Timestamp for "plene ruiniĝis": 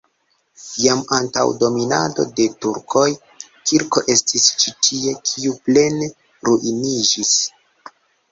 5.67-7.37